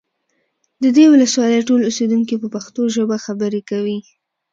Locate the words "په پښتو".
2.39-2.81